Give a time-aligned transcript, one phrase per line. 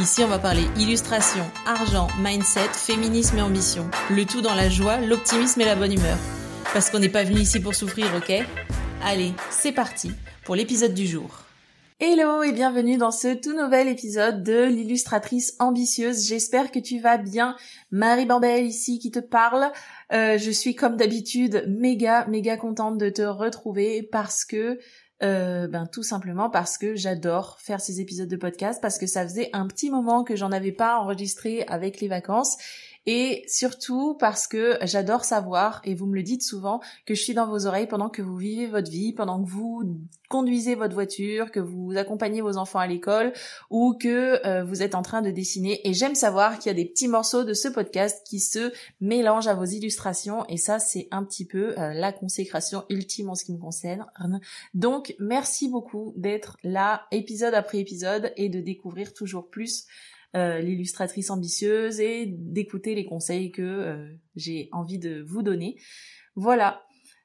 [0.00, 3.90] Ici, on va parler illustration, argent, mindset, féminisme et ambition.
[4.10, 6.16] Le tout dans la joie, l'optimisme et la bonne humeur.
[6.72, 8.32] Parce qu'on n'est pas venu ici pour souffrir, ok?
[9.02, 10.12] Allez, c'est parti
[10.44, 11.40] pour l'épisode du jour.
[11.98, 16.28] Hello et bienvenue dans ce tout nouvel épisode de l'illustratrice ambitieuse.
[16.28, 17.56] J'espère que tu vas bien.
[17.90, 19.72] Marie Bambel ici qui te parle.
[20.12, 24.78] Euh, je suis comme d'habitude méga méga contente de te retrouver parce que
[25.22, 29.24] euh, ben tout simplement parce que j'adore faire ces épisodes de podcast parce que ça
[29.24, 32.56] faisait un petit moment que j'en avais pas enregistré avec les vacances
[33.10, 37.32] et surtout parce que j'adore savoir, et vous me le dites souvent, que je suis
[37.32, 41.50] dans vos oreilles pendant que vous vivez votre vie, pendant que vous conduisez votre voiture,
[41.50, 43.32] que vous accompagnez vos enfants à l'école
[43.70, 45.80] ou que euh, vous êtes en train de dessiner.
[45.88, 49.48] Et j'aime savoir qu'il y a des petits morceaux de ce podcast qui se mélangent
[49.48, 53.46] à vos illustrations et ça c'est un petit peu euh, la consécration ultime en ce
[53.46, 54.04] qui me concerne.
[54.74, 59.86] Donc merci beaucoup d'être là épisode après épisode et de découvrir toujours plus
[60.36, 65.80] euh, l'illustratrice ambitieuse et d'écouter les conseils que euh, j'ai envie de vous donner.
[66.36, 66.82] Voilà.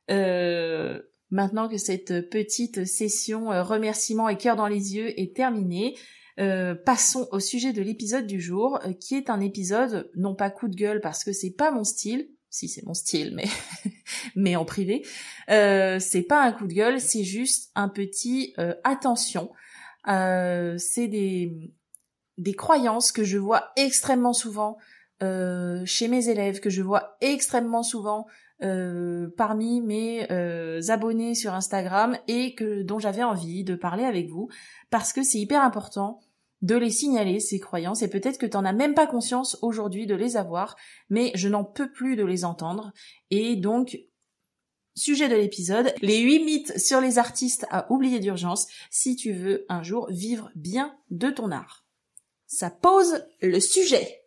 [0.10, 5.98] Euh, maintenant que cette petite session remerciements et cœur dans les yeux est terminée,
[6.38, 10.76] passons au sujet de l'épisode du jour, qui est un épisode non pas coup de
[10.76, 13.46] gueule parce que c'est pas mon style, si c'est mon style, mais
[14.36, 15.04] mais en privé,
[15.48, 19.52] c'est pas un coup de gueule, c'est juste un petit attention.
[20.06, 21.74] c'est des
[22.38, 24.78] des croyances que je vois extrêmement souvent
[25.22, 28.26] euh, chez mes élèves, que je vois extrêmement souvent
[28.62, 34.30] euh, parmi mes euh, abonnés sur Instagram et que dont j'avais envie de parler avec
[34.30, 34.50] vous
[34.90, 36.20] parce que c'est hyper important
[36.62, 40.08] de les signaler ces croyances et peut-être que tu n'en as même pas conscience aujourd'hui
[40.08, 40.76] de les avoir
[41.10, 42.92] mais je n'en peux plus de les entendre.
[43.30, 43.98] Et donc
[44.96, 49.66] Sujet de l'épisode, les 8 mythes sur les artistes à oublier d'urgence si tu veux
[49.68, 51.83] un jour vivre bien de ton art
[52.54, 54.24] ça pose le sujet.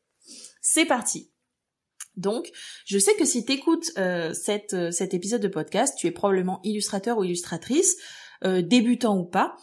[0.60, 1.30] C'est parti.
[2.16, 2.50] Donc,
[2.86, 4.32] je sais que si tu écoutes euh,
[4.72, 7.96] euh, cet épisode de podcast, tu es probablement illustrateur ou illustratrice,
[8.44, 9.56] euh, débutant ou pas.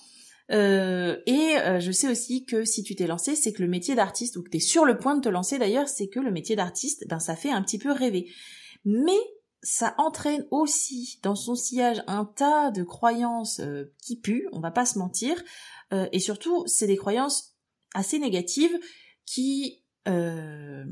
[0.50, 4.44] et je sais aussi que si tu t'es lancé, c'est que le métier d'artiste, ou
[4.44, 7.08] que tu es sur le point de te lancer d'ailleurs, c'est que le métier d'artiste,
[7.08, 8.30] ben ça fait un petit peu rêver.
[8.86, 9.20] Mais
[9.64, 13.62] ça entraîne aussi dans son sillage un tas de croyances
[14.06, 15.42] qui puent, on va pas se mentir,
[16.12, 17.53] et surtout c'est des croyances
[17.94, 18.78] assez négatives
[19.26, 20.84] qui euh,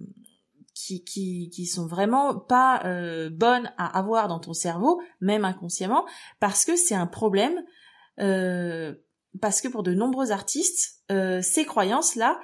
[0.74, 6.06] qui, qui, qui sont vraiment pas euh, bonnes à avoir dans ton cerveau, même inconsciemment,
[6.40, 7.62] parce que c'est un problème,
[8.20, 8.96] euh,
[9.42, 12.40] parce que pour de nombreux artistes, euh, ces croyances-là,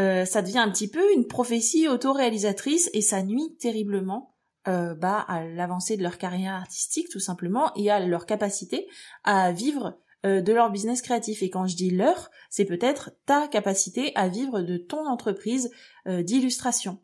[0.00, 4.34] euh, ça devient un petit peu une prophétie autoréalisatrice et ça nuit terriblement
[4.68, 8.86] euh, bah, à l'avancée de leur carrière artistique tout simplement et à leur capacité
[9.24, 11.42] à vivre de leur business créatif.
[11.42, 15.70] Et quand je dis leur, c'est peut-être ta capacité à vivre de ton entreprise
[16.06, 16.98] euh, d'illustration.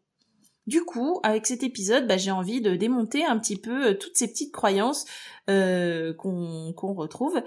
[0.67, 4.17] Du coup, avec cet épisode, bah, j'ai envie de démonter un petit peu euh, toutes
[4.17, 5.06] ces petites croyances
[5.47, 7.43] qu'on retrouve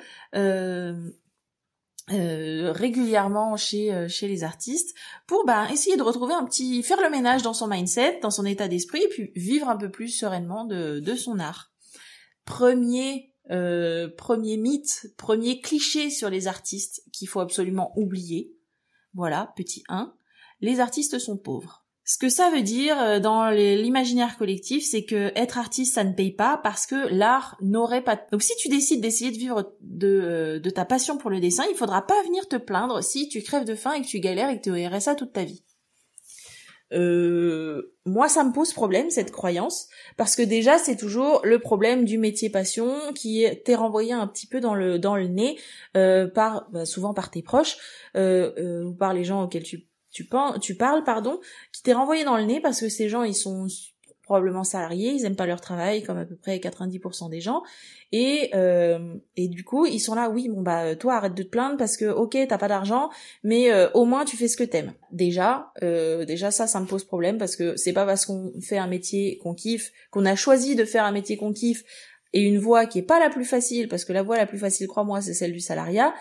[2.07, 7.43] régulièrement chez chez les artistes pour bah, essayer de retrouver un petit faire le ménage
[7.43, 10.99] dans son mindset, dans son état d'esprit et puis vivre un peu plus sereinement de,
[10.99, 11.71] de son art.
[12.43, 18.53] Premier euh, premier mythe, premier cliché sur les artistes qu'il faut absolument oublier.
[19.13, 20.13] Voilà, petit 1.
[20.61, 21.85] Les artistes sont pauvres.
[22.03, 26.13] Ce que ça veut dire euh, dans l'imaginaire collectif, c'est que être artiste, ça ne
[26.13, 28.19] paye pas parce que l'art n'aurait pas...
[28.31, 31.63] Donc si tu décides d'essayer de vivre de, euh, de ta passion pour le dessin,
[31.69, 34.49] il faudra pas venir te plaindre si tu crèves de faim et que tu galères
[34.49, 35.63] et que tu es RSA toute ta vie.
[36.93, 42.05] Euh, moi, ça me pose problème cette croyance parce que déjà c'est toujours le problème
[42.05, 45.59] du métier passion qui t'est renvoyé un petit peu dans le dans le nez
[45.95, 47.77] euh, par bah, souvent par tes proches
[48.15, 50.27] euh, ou par les gens auxquels tu tu,
[50.61, 51.39] tu parles pardon
[51.71, 53.67] qui t'est renvoyé dans le nez parce que ces gens ils sont
[54.23, 57.63] probablement salariés, ils aiment pas leur travail comme à peu près 90% des gens.
[58.11, 61.47] Et euh, et du coup ils sont là oui bon bah toi arrête de te
[61.47, 63.09] plaindre parce que ok t'as pas d'argent
[63.41, 64.93] mais euh, au moins tu fais ce que t'aimes.
[65.11, 68.77] Déjà euh, déjà ça ça me pose problème parce que c'est pas parce qu'on fait
[68.77, 71.83] un métier qu'on kiffe qu'on a choisi de faire un métier qu'on kiffe
[72.33, 74.59] et une voie qui est pas la plus facile parce que la voie la plus
[74.59, 76.13] facile crois-moi c'est celle du salariat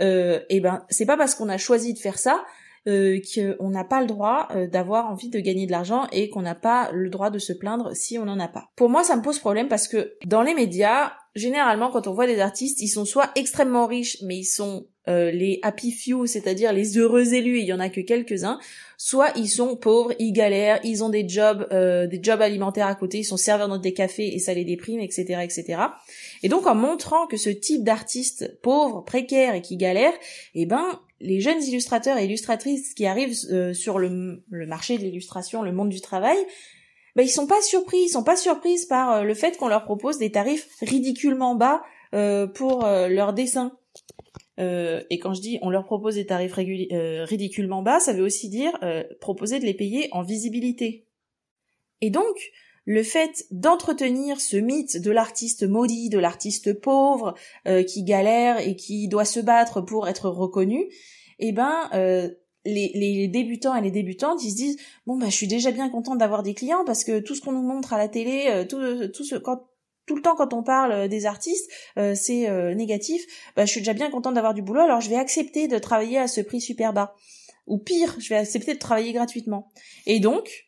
[0.00, 2.44] et ben c'est pas parce qu'on a choisi de faire ça
[2.88, 6.42] euh, qu'on n'a pas le droit euh, d'avoir envie de gagner de l'argent et qu'on
[6.42, 8.68] n'a pas le droit de se plaindre si on n'en a pas.
[8.76, 12.26] Pour moi, ça me pose problème parce que dans les médias, généralement, quand on voit
[12.26, 16.72] des artistes, ils sont soit extrêmement riches, mais ils sont euh, les happy few, c'est-à-dire
[16.72, 18.58] les heureux élus, il y en a que quelques-uns,
[18.98, 22.94] soit ils sont pauvres, ils galèrent, ils ont des jobs, euh, des jobs alimentaires à
[22.94, 25.80] côté, ils sont serveurs dans des cafés et ça les déprime, etc., etc.
[26.42, 30.18] Et donc en montrant que ce type d'artistes pauvres, précaires et qui galèrent,
[30.54, 35.62] eh ben les jeunes illustrateurs et illustratrices qui arrivent euh, sur le, marché de l'illustration,
[35.62, 36.38] le monde du travail,
[37.16, 40.18] ben ils sont pas surpris, ils sont pas surprises par le fait qu'on leur propose
[40.18, 41.82] des tarifs ridiculement bas
[42.54, 43.72] pour leurs dessins.
[44.58, 48.24] Euh, et quand je dis on leur propose des tarifs euh, ridiculement bas, ça veut
[48.24, 51.06] aussi dire euh, proposer de les payer en visibilité.
[52.00, 52.36] Et donc,
[52.90, 57.34] le fait d'entretenir ce mythe de l'artiste maudit, de l'artiste pauvre,
[57.86, 60.86] qui galère et qui doit se battre pour être reconnu,
[61.38, 61.90] eh ben,
[62.64, 65.90] les, les, débutants et les débutantes, ils se disent bon bah je suis déjà bien
[65.90, 68.80] contente d'avoir des clients parce que tout ce qu'on nous montre à la télé, tout,
[69.08, 69.68] tout ce quand
[70.08, 73.22] tout le temps quand on parle euh, des artistes, euh, c'est euh, négatif,
[73.54, 76.18] bah, je suis déjà bien contente d'avoir du boulot, alors je vais accepter de travailler
[76.18, 77.14] à ce prix super bas.
[77.66, 79.70] Ou pire, je vais accepter de travailler gratuitement.
[80.06, 80.67] Et donc,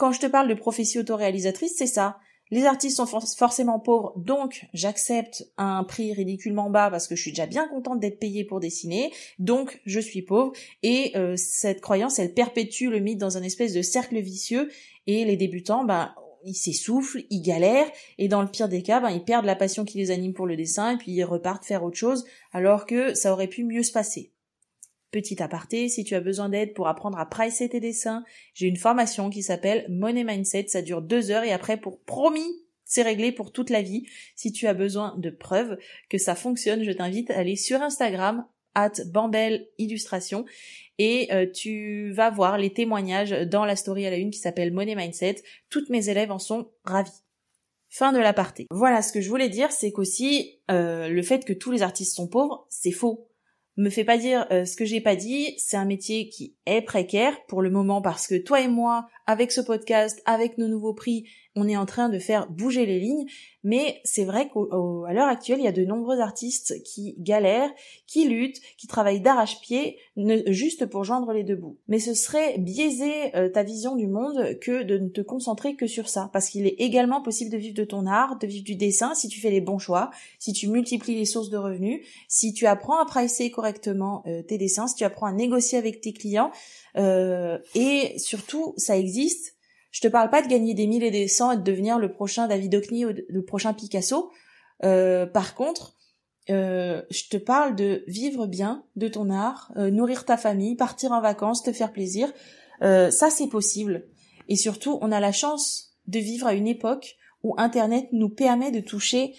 [0.00, 2.18] quand je te parle de prophétie autoréalisatrice, c'est ça.
[2.50, 7.32] Les artistes sont forcément pauvres, donc j'accepte un prix ridiculement bas parce que je suis
[7.32, 10.52] déjà bien contente d'être payée pour dessiner, donc je suis pauvre.
[10.82, 14.70] Et cette croyance, elle perpétue le mythe dans un espèce de cercle vicieux.
[15.06, 16.12] Et les débutants, ben,
[16.44, 19.84] ils s'essoufflent, ils galèrent, et dans le pire des cas, ben, ils perdent la passion
[19.84, 23.12] qui les anime pour le dessin, et puis ils repartent faire autre chose, alors que
[23.14, 24.32] ça aurait pu mieux se passer.
[25.10, 28.24] Petit aparté, si tu as besoin d'aide pour apprendre à pricer tes dessins,
[28.54, 32.62] j'ai une formation qui s'appelle Money Mindset, ça dure deux heures, et après, pour promis,
[32.84, 34.06] c'est réglé pour toute la vie.
[34.36, 35.78] Si tu as besoin de preuves
[36.08, 40.44] que ça fonctionne, je t'invite à aller sur Instagram, at Bambel Illustration,
[40.98, 44.72] et euh, tu vas voir les témoignages dans la story à la une qui s'appelle
[44.72, 45.36] Money Mindset.
[45.70, 47.22] Toutes mes élèves en sont ravis.
[47.88, 48.66] Fin de l'aparté.
[48.70, 52.14] Voilà, ce que je voulais dire, c'est qu'aussi euh, le fait que tous les artistes
[52.14, 53.29] sont pauvres, c'est faux.
[53.80, 56.82] Me fais pas dire euh, ce que j'ai pas dit, c'est un métier qui est
[56.82, 60.92] précaire pour le moment parce que toi et moi, avec ce podcast, avec nos nouveaux
[60.92, 61.24] prix,
[61.54, 63.26] on est en train de faire bouger les lignes,
[63.62, 67.70] mais c'est vrai qu'à l'heure actuelle, il y a de nombreux artistes qui galèrent,
[68.06, 69.98] qui luttent, qui travaillent d'arrache-pied,
[70.46, 71.78] juste pour joindre les deux bouts.
[71.86, 75.86] Mais ce serait biaiser euh, ta vision du monde que de ne te concentrer que
[75.86, 78.74] sur ça, parce qu'il est également possible de vivre de ton art, de vivre du
[78.74, 82.52] dessin, si tu fais les bons choix, si tu multiplies les sources de revenus, si
[82.52, 86.12] tu apprends à pricer correctement euh, tes dessins, si tu apprends à négocier avec tes
[86.12, 86.50] clients,
[86.96, 89.56] euh, et surtout, ça existe
[89.90, 92.12] je te parle pas de gagner des mille et des cents et de devenir le
[92.12, 94.30] prochain David Hockney ou le prochain Picasso.
[94.84, 95.96] Euh, par contre,
[96.48, 101.12] euh, je te parle de vivre bien de ton art, euh, nourrir ta famille, partir
[101.12, 102.32] en vacances, te faire plaisir.
[102.80, 104.06] ça, c'est possible.
[104.48, 108.70] Et surtout, on a la chance de vivre à une époque où Internet nous permet
[108.70, 109.34] de toucher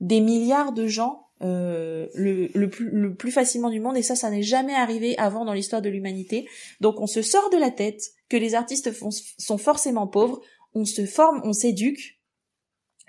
[0.00, 4.30] des milliards de gens le, le, plus, le plus facilement du monde et ça ça
[4.30, 6.48] n'est jamais arrivé avant dans l'histoire de l'humanité
[6.80, 8.90] donc on se sort de la tête que les artistes
[9.38, 10.40] sont forcément pauvres,
[10.74, 12.18] on se forme, on s'éduque.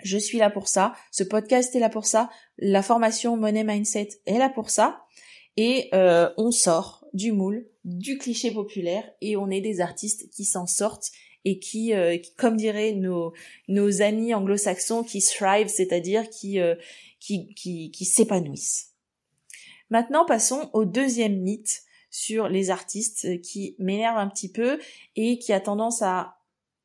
[0.02, 2.28] Je suis là pour ça, ce podcast est là pour ça,
[2.58, 5.02] la formation Money Mindset est là pour ça,
[5.56, 10.44] et euh, on sort du moule, du cliché populaire, et on est des artistes qui
[10.44, 11.10] s'en sortent
[11.44, 13.32] et qui, euh, comme diraient nos,
[14.02, 16.74] amis anglo-saxons, qui thrive, c'est-à-dire qui, euh,
[17.20, 18.92] qui, qui, qui s'épanouissent.
[19.90, 24.78] Maintenant, passons au deuxième mythe sur les artistes qui m'énerve un petit peu
[25.16, 26.38] et qui a tendance à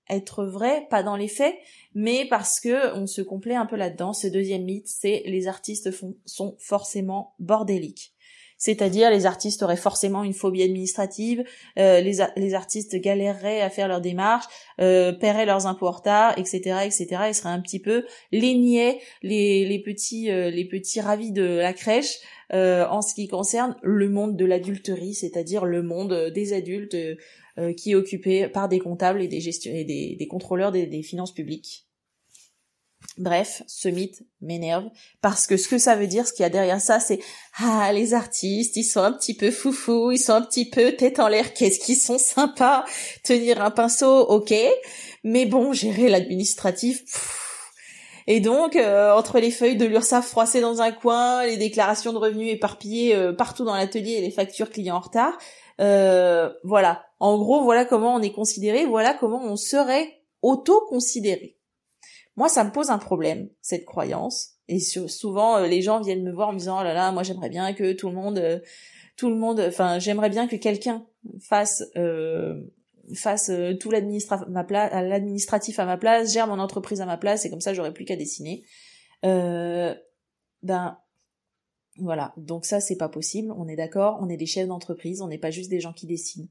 [0.09, 1.55] être vrai, pas dans les faits,
[1.93, 4.13] mais parce que on se complaît un peu là-dedans.
[4.13, 5.91] Ce deuxième mythe, c'est les artistes
[6.25, 8.13] sont forcément bordéliques.
[8.59, 11.43] C'est-à-dire les artistes auraient forcément une phobie administrative,
[11.79, 14.45] euh, les, les, artistes galéreraient à faire leurs démarches,
[14.81, 17.07] euh, paieraient leurs impôts en retard, etc., etc.
[17.29, 21.43] Ils seraient un petit peu les niais, les, les petits, euh, les petits ravis de
[21.43, 22.17] la crèche,
[22.51, 26.97] euh, en ce qui concerne le monde de l'adulterie, c'est-à-dire le monde des adultes
[27.75, 31.88] qui est occupé par des comptables et des, gestion et des, contrôleurs des, finances publiques.
[33.19, 34.85] Bref, ce mythe m'énerve
[35.21, 37.19] parce que ce que ça veut dire, ce qu'il y a derrière ça, c'est
[37.57, 41.19] ah les artistes, ils sont un petit peu foufous, ils sont un petit peu tête
[41.19, 42.85] en l'air, qu'est-ce qu'ils sont sympas,
[43.23, 44.53] tenir un pinceau, ok,
[45.25, 47.03] mais bon, gérer l'administratif,
[48.31, 52.19] et donc, euh, entre les feuilles de l'URSSAF froissées dans un coin, les déclarations de
[52.19, 55.35] revenus éparpillées euh, partout dans l'atelier et les factures clients en retard,
[55.81, 57.03] euh, voilà.
[57.19, 61.58] En gros, voilà comment on est considéré, voilà comment on serait auto-considéré.
[62.39, 64.55] Moi, ça me pose un problème, cette croyance.
[64.69, 67.49] Et souvent, les gens viennent me voir en me disant, oh là là, moi j'aimerais
[67.49, 68.63] bien que tout le monde,
[69.17, 71.05] tout le monde, enfin, j'aimerais bien que quelqu'un
[71.41, 72.63] fasse euh,
[73.13, 77.59] fasse euh, tout l'administratif à ma place, gère mon entreprise à ma place, et comme
[77.59, 78.63] ça j'aurai plus qu'à dessiner.
[79.25, 79.93] Euh,
[80.63, 80.97] ben
[81.97, 85.27] voilà, donc ça c'est pas possible, on est d'accord, on est des chefs d'entreprise, on
[85.27, 86.47] n'est pas juste des gens qui dessinent.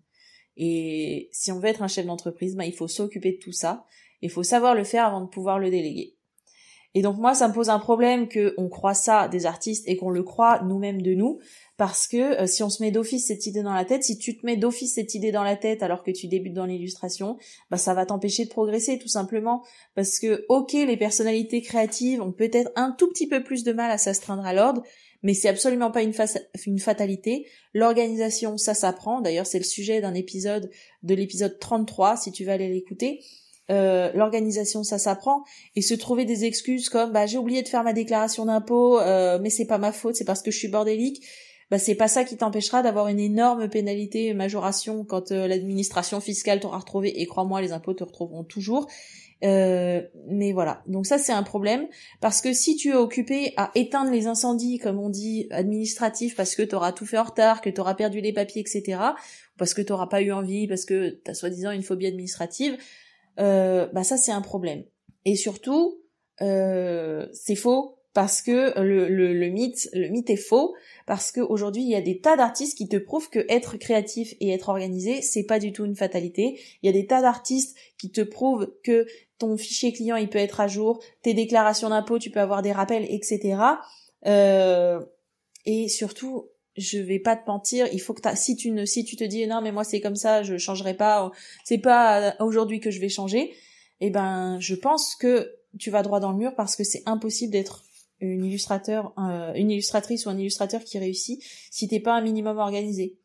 [0.58, 3.86] Et si on veut être un chef d'entreprise, ben il faut s'occuper de tout ça,
[4.22, 6.18] il faut savoir le faire avant de pouvoir le déléguer.
[6.94, 9.96] Et donc moi, ça me pose un problème que on croit ça des artistes et
[9.96, 11.38] qu'on le croit nous-mêmes de nous,
[11.76, 14.36] parce que euh, si on se met d'office cette idée dans la tête, si tu
[14.36, 17.36] te mets d'office cette idée dans la tête alors que tu débutes dans l'illustration,
[17.70, 19.62] bah ça va t'empêcher de progresser tout simplement,
[19.94, 23.90] parce que ok, les personnalités créatives ont peut-être un tout petit peu plus de mal
[23.90, 24.82] à s'astreindre à l'ordre,
[25.22, 26.14] mais c'est absolument pas une,
[26.66, 27.46] une fatalité.
[27.74, 29.20] L'organisation, ça s'apprend.
[29.20, 30.70] D'ailleurs, c'est le sujet d'un épisode
[31.02, 33.20] de l'épisode 33, si tu veux aller l'écouter.
[33.70, 35.44] Euh, l'organisation ça s'apprend.
[35.76, 39.38] Et se trouver des excuses comme bah j'ai oublié de faire ma déclaration d'impôt euh,
[39.42, 41.22] mais c'est pas ma faute c'est parce que je suis bordélique
[41.70, 46.60] bah c'est pas ça qui t'empêchera d'avoir une énorme pénalité majoration quand euh, l'administration fiscale
[46.60, 47.20] t'aura retrouvé.
[47.20, 48.88] Et crois-moi les impôts te retrouveront toujours.
[49.42, 50.82] Mais voilà.
[50.86, 51.86] Donc ça c'est un problème.
[52.22, 56.54] Parce que si tu es occupé à éteindre les incendies comme on dit administratifs parce
[56.56, 58.98] que t'auras tout fait en retard que t'auras perdu les papiers etc
[59.58, 62.76] parce que t'auras pas eu envie parce que t'as soi-disant une phobie administrative euh,
[63.38, 64.84] bah ça c'est un problème.
[65.24, 66.00] Et surtout,
[66.40, 70.74] euh, c'est faux parce que le, le, mythe le mythe est faux
[71.06, 74.50] parce qu'aujourd'hui il y a des tas d'artistes qui te prouvent que être créatif et
[74.50, 76.58] être organisé c'est pas du tout une fatalité.
[76.82, 79.06] Il y a des tas d'artistes qui te prouvent que
[79.38, 82.72] ton fichier client il peut être à jour, tes déclarations d'impôts tu peux avoir des
[82.72, 83.60] rappels etc.
[84.26, 85.00] Euh,
[85.64, 89.16] et surtout je vais pas te mentir, il faut que si tu ne si tu
[89.16, 91.30] te dis non mais moi c'est comme ça, je changerai pas,
[91.64, 93.52] c'est pas aujourd'hui que je vais changer,
[94.00, 97.52] eh ben je pense que tu vas droit dans le mur parce que c'est impossible
[97.52, 97.84] d'être
[98.20, 102.58] une illustrateur euh, une illustratrice ou un illustrateur qui réussit si t'es pas un minimum
[102.58, 103.18] organisé.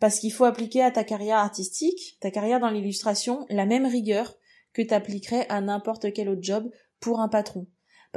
[0.00, 4.36] Parce qu'il faut appliquer à ta carrière artistique, ta carrière dans l'illustration, la même rigueur
[4.72, 7.66] que t'appliquerais à n'importe quel autre job pour un patron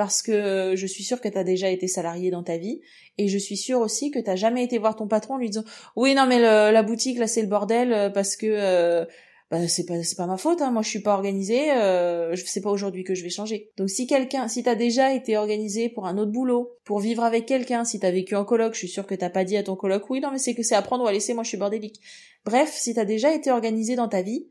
[0.01, 2.81] parce que je suis sûre que tu as déjà été salarié dans ta vie
[3.19, 5.63] et je suis sûre aussi que tu jamais été voir ton patron en lui disant
[5.95, 9.05] "Oui, non mais la boutique là c'est le bordel euh, parce que euh,
[9.51, 10.71] bah, c'est pas c'est pas ma faute hein.
[10.71, 13.91] moi je suis pas organisée euh, je sais pas aujourd'hui que je vais changer donc
[13.91, 17.85] si quelqu'un si t'as déjà été organisé pour un autre boulot pour vivre avec quelqu'un
[17.85, 20.09] si t'as vécu en coloc je suis sûre que t'as pas dit à ton coloc
[20.09, 22.01] oui non mais c'est que c'est à prendre ou à laisser moi je suis bordélique
[22.43, 24.47] bref si t'as déjà été organisé dans ta vie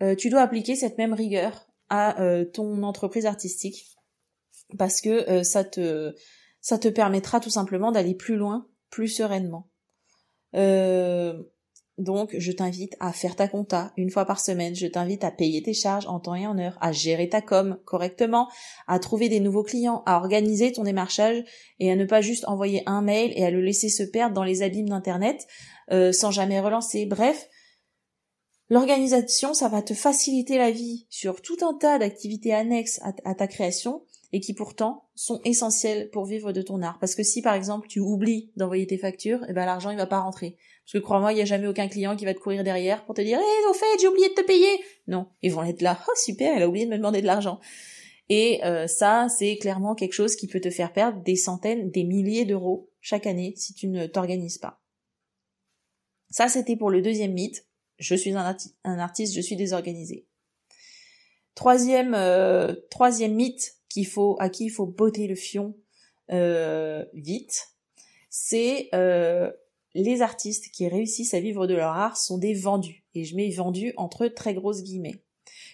[0.00, 2.14] euh, tu dois appliquer cette même rigueur à
[2.54, 3.91] ton entreprise artistique
[4.78, 6.14] parce que euh, ça te
[6.60, 9.68] ça te permettra tout simplement d'aller plus loin, plus sereinement.
[10.54, 11.42] Euh,
[11.98, 14.74] donc, je t'invite à faire ta compta une fois par semaine.
[14.74, 17.78] Je t'invite à payer tes charges en temps et en heure, à gérer ta com
[17.84, 18.48] correctement,
[18.86, 21.44] à trouver des nouveaux clients, à organiser ton démarchage
[21.80, 24.44] et à ne pas juste envoyer un mail et à le laisser se perdre dans
[24.44, 25.46] les abîmes d'internet
[25.90, 27.04] euh, sans jamais relancer.
[27.04, 27.48] Bref,
[28.70, 33.46] l'organisation, ça va te faciliter la vie sur tout un tas d'activités annexes à ta
[33.46, 36.98] création et qui pourtant sont essentiels pour vivre de ton art.
[36.98, 40.06] Parce que si par exemple tu oublies d'envoyer tes factures, eh ben l'argent il va
[40.06, 40.56] pas rentrer.
[40.84, 43.14] Parce que crois-moi, il y a jamais aucun client qui va te courir derrière pour
[43.14, 45.98] te dire "Eh, au fait, j'ai oublié de te payer." Non, ils vont être là
[46.08, 47.60] "Oh super, elle a oublié de me demander de l'argent."
[48.28, 52.04] Et euh, ça, c'est clairement quelque chose qui peut te faire perdre des centaines, des
[52.04, 54.80] milliers d'euros chaque année si tu ne t'organises pas.
[56.30, 57.66] Ça, c'était pour le deuxième mythe.
[57.98, 60.26] Je suis un, artiste, je suis désorganisé.
[61.54, 65.74] Troisième, euh, troisième mythe, qu'il faut, à qui il faut botter le fion
[66.30, 67.68] euh, vite,
[68.30, 69.50] c'est euh,
[69.94, 73.04] les artistes qui réussissent à vivre de leur art sont des vendus.
[73.14, 75.22] Et je mets vendus entre très grosses guillemets.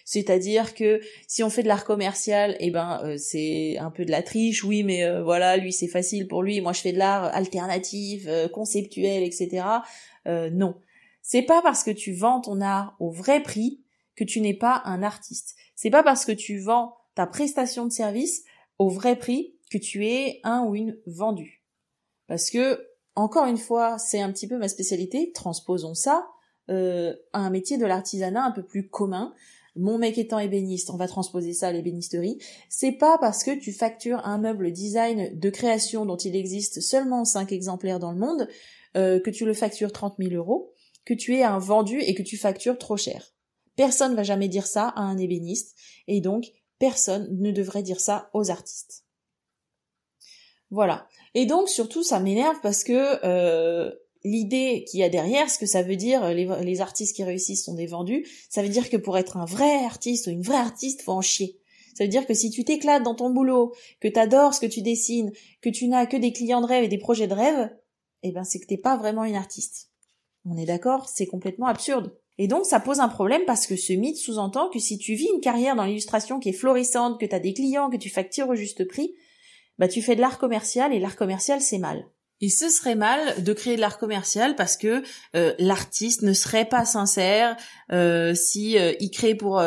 [0.03, 4.11] C'est-à-dire que si on fait de l'art commercial, eh ben euh, c'est un peu de
[4.11, 6.59] la triche, oui, mais voilà, lui c'est facile pour lui.
[6.61, 9.63] Moi je fais de l'art alternatif, conceptuel, etc.
[10.25, 10.75] non,
[11.21, 13.83] c'est pas parce que tu vends ton art au vrai prix
[14.15, 15.55] que tu n'es pas un artiste.
[15.75, 18.45] C'est pas parce que tu vends ta prestation de service
[18.77, 21.65] au vrai prix que tu es un ou une vendu.
[22.27, 26.29] Parce que, encore une fois, c'est un petit peu ma spécialité, transposons ça
[26.69, 29.33] euh, à un métier de l'artisanat un peu plus commun.
[29.75, 32.37] Mon mec étant ébéniste, on va transposer ça à l'ébénisterie.
[32.69, 37.25] C'est pas parce que tu factures un meuble design de création dont il existe seulement
[37.25, 38.47] 5 exemplaires dans le monde,
[38.95, 40.71] euh, que tu le factures 30 000 euros,
[41.03, 43.33] que tu es un vendu et que tu factures trop cher.
[43.75, 45.75] Personne va jamais dire ça à un ébéniste,
[46.07, 46.45] et donc
[46.79, 49.03] Personne ne devrait dire ça aux artistes.
[50.71, 51.07] Voilà.
[51.33, 53.91] Et donc surtout ça m'énerve parce que euh,
[54.23, 57.75] l'idée qu'il y a derrière, ce que ça veut dire, les, artistes qui réussissent sont
[57.75, 61.01] des vendus, ça veut dire que pour être un vrai artiste ou une vraie artiste,
[61.01, 61.59] faut en chier.
[61.95, 64.81] Ça veut dire que si tu t'éclates dans ton boulot, que t'adores ce que tu
[64.81, 65.31] dessines,
[65.61, 67.69] que tu n'as que des clients de rêve et des projets de rêve,
[68.23, 69.89] eh ben c'est que t'es pas vraiment une artiste.
[70.45, 72.15] On est d'accord, c'est complètement absurde.
[72.39, 75.27] Et donc ça pose un problème parce que ce mythe sous-entend que si tu vis
[75.35, 78.47] une carrière dans l'illustration qui est florissante, que tu as des clients, que tu factures
[78.47, 79.13] au juste prix,
[79.77, 82.05] bah tu fais de l'art commercial et l'art commercial c'est mal.
[82.41, 85.03] Et ce serait mal de créer de l'art commercial parce que
[85.35, 87.57] euh, l'artiste ne serait pas sincère
[87.91, 89.61] euh, si euh, il crée pour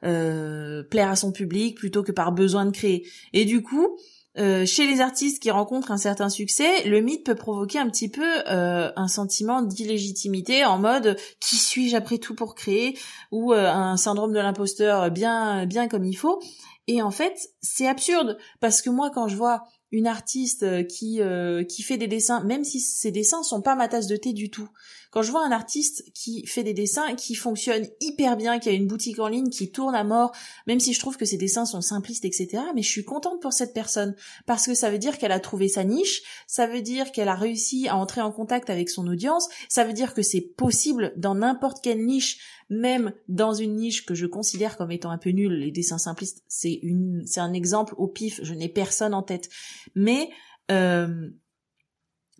[0.00, 3.06] plaire à son public plutôt que par besoin de créer.
[3.34, 3.98] Et du coup,
[4.38, 8.08] euh, chez les artistes qui rencontrent un certain succès, le mythe peut provoquer un petit
[8.10, 12.98] peu euh, un sentiment d'illégitimité en mode qui suis-je après tout pour créer?
[13.32, 16.40] ou euh, un syndrome de l'imposteur bien bien comme il faut.
[16.86, 21.20] Et en fait, c'est absurde parce que moi quand je vois une artiste euh, qui
[21.20, 24.32] euh, qui fait des dessins, même si ces dessins sont pas ma tasse de thé
[24.32, 24.68] du tout.
[25.10, 28.72] Quand je vois un artiste qui fait des dessins qui fonctionnent hyper bien, qui a
[28.72, 30.32] une boutique en ligne qui tourne à mort,
[30.66, 32.62] même si je trouve que ses dessins sont simplistes, etc.
[32.74, 34.14] Mais je suis contente pour cette personne
[34.44, 37.34] parce que ça veut dire qu'elle a trouvé sa niche, ça veut dire qu'elle a
[37.34, 41.34] réussi à entrer en contact avec son audience, ça veut dire que c'est possible dans
[41.34, 42.38] n'importe quelle niche
[42.68, 46.42] même dans une niche que je considère comme étant un peu nulle, les dessins simplistes,
[46.48, 49.48] c'est une, c'est un exemple au pif, je n'ai personne en tête.
[49.94, 50.30] Mais,
[50.70, 51.30] euh,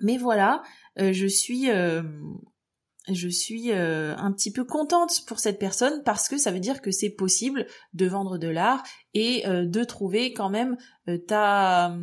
[0.00, 0.62] mais voilà,
[0.99, 2.02] euh, je suis, euh,
[3.12, 6.90] je suis un petit peu contente pour cette personne parce que ça veut dire que
[6.90, 8.83] c'est possible de vendre de l'art
[9.14, 10.76] et de trouver quand même
[11.28, 11.97] ta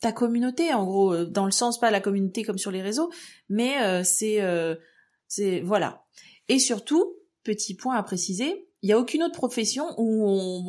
[0.00, 3.08] ta communauté en gros dans le sens pas la communauté comme sur les réseaux
[3.48, 4.40] mais c'est
[5.28, 6.04] c'est voilà.
[6.48, 10.28] Et surtout, petit point à préciser, il n'y a aucune autre profession où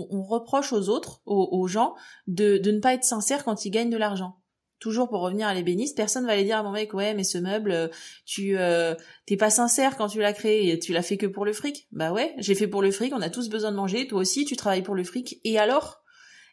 [0.09, 1.95] on, reproche aux autres, aux, gens,
[2.27, 4.39] de, ne pas être sincère quand ils gagnent de l'argent.
[4.79, 7.37] Toujours pour revenir à l'ébéniste, personne va aller dire à mon mec ouais mais ce
[7.37, 7.89] meuble
[8.25, 8.95] tu euh,
[9.25, 11.89] t'es pas sincère quand tu l'as créé tu l'as fait que pour le fric.
[11.91, 14.45] Bah ouais, j'ai fait pour le fric, on a tous besoin de manger, toi aussi
[14.45, 16.01] tu travailles pour le fric et alors?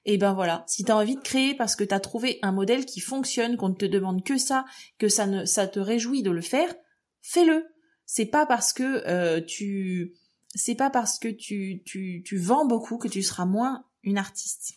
[0.05, 2.99] Et ben voilà, si t'as envie de créer parce que t'as trouvé un modèle qui
[2.99, 4.65] fonctionne, qu'on ne te demande que ça,
[4.99, 6.75] que ça ne te réjouit de le faire,
[7.21, 7.67] fais-le
[8.15, 10.13] c'est pas parce que euh, tu
[10.55, 14.75] c'est pas parce que tu, tu, tu vends beaucoup que tu seras moins une artiste.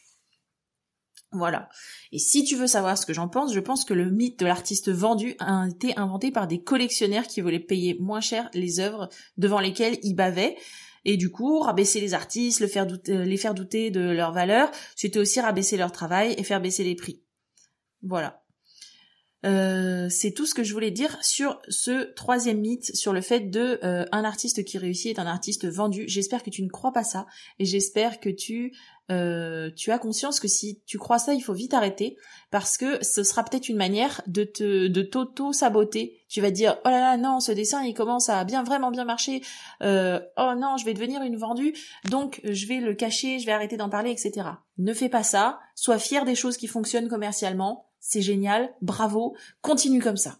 [1.31, 1.69] Voilà.
[2.11, 4.45] Et si tu veux savoir ce que j'en pense, je pense que le mythe de
[4.45, 9.09] l'artiste vendu a été inventé par des collectionneurs qui voulaient payer moins cher les œuvres
[9.37, 10.55] devant lesquelles ils bavaient.
[11.03, 12.67] Et du coup, rabaisser les artistes, les
[13.37, 17.21] faire douter de leur valeur, c'était aussi rabaisser leur travail et faire baisser les prix.
[18.01, 18.44] Voilà.
[19.45, 23.41] Euh, c'est tout ce que je voulais dire sur ce troisième mythe, sur le fait
[23.41, 26.05] de euh, un artiste qui réussit est un artiste vendu.
[26.07, 27.27] J'espère que tu ne crois pas ça
[27.59, 28.75] et j'espère que tu
[29.11, 32.17] euh, tu as conscience que si tu crois ça, il faut vite arrêter
[32.49, 36.23] parce que ce sera peut-être une manière de te de t'auto saboter.
[36.27, 39.05] Tu vas dire oh là là non ce dessin il commence à bien vraiment bien
[39.05, 39.41] marcher.
[39.81, 41.75] oh non je vais devenir une vendue
[42.09, 44.47] donc je vais le cacher, je vais arrêter d'en parler etc.
[44.79, 45.59] Ne fais pas ça.
[45.75, 50.37] Sois fier des choses qui fonctionnent commercialement c'est génial, bravo, continue comme ça.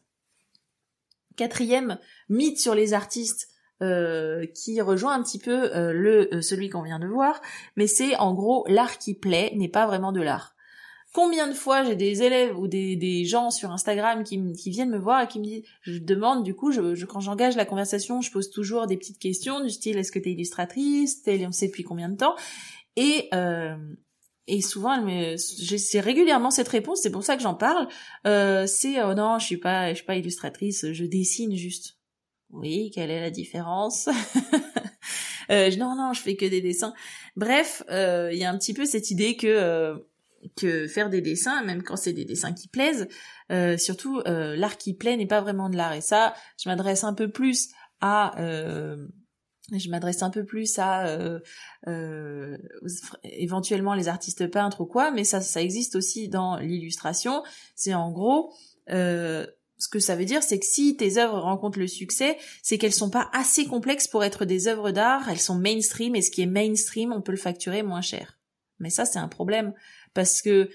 [1.35, 1.97] Quatrième
[2.29, 3.49] mythe sur les artistes
[3.81, 7.41] euh, qui rejoint un petit peu euh, le euh, celui qu'on vient de voir,
[7.75, 10.55] mais c'est en gros l'art qui plaît n'est pas vraiment de l'art.
[11.11, 14.37] Combien de fois j'ai des élèves ou des, gens sur Instagram qui,
[14.69, 16.71] viennent me voir et qui me disent, je demande du coup,
[17.07, 20.29] quand j'engage la conversation, je pose toujours des petites questions du style est-ce que tu
[20.29, 22.35] es illustratrice, t'es, on sait depuis combien de temps,
[22.97, 23.29] et
[24.47, 24.95] et souvent
[25.37, 27.87] c'est régulièrement cette réponse c'est pour ça que j'en parle.
[28.27, 31.97] Euh, c'est oh non je suis pas je suis pas illustratrice je dessine juste.
[32.51, 34.07] Oui quelle est la différence
[35.51, 36.93] euh, non non je fais que des dessins.
[37.35, 39.97] Bref euh, il y a un petit peu cette idée que euh,
[40.55, 43.07] que faire des dessins même quand c'est des dessins qui plaisent
[43.51, 45.93] euh, surtout l'art qui plaît n'est pas vraiment de l'art.
[45.93, 48.35] Et ça je m'adresse un peu plus à
[49.71, 51.39] je m'adresse un peu plus à euh,
[51.87, 52.57] euh,
[53.23, 57.43] éventuellement les artistes peintres ou quoi, mais ça, ça existe aussi dans l'illustration.
[57.75, 58.53] C'est en gros
[58.91, 59.45] euh,
[59.77, 62.93] ce que ça veut dire, c'est que si tes œuvres rencontrent le succès, c'est qu'elles
[62.93, 65.29] sont pas assez complexes pour être des œuvres d'art.
[65.29, 68.37] Elles sont mainstream et ce qui est mainstream, on peut le facturer moins cher.
[68.79, 69.73] Mais ça, c'est un problème
[70.13, 70.69] parce que